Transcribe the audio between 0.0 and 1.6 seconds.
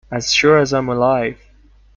As sure as I am alive.